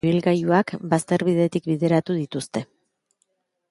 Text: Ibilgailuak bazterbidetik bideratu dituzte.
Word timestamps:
Ibilgailuak 0.09 0.73
bazterbidetik 0.93 1.71
bideratu 1.73 2.19
dituzte. 2.25 2.69